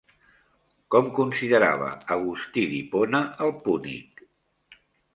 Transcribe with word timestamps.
Com 0.95 1.11
considerava 1.19 1.91
Agustí 2.17 2.65
d'Hipona 2.75 3.23
el 3.49 3.57
púnic? 3.63 4.29